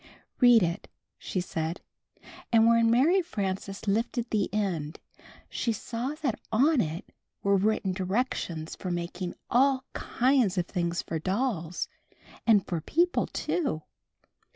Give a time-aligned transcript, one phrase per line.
[0.39, 0.87] "Read it,"
[1.19, 1.79] she said;
[2.51, 4.99] and when Mary Frances lifted the end,
[5.47, 7.11] she saw that on it
[7.43, 11.87] were written directions for making all kinds of things for dolls,
[12.47, 13.83] and for people, too.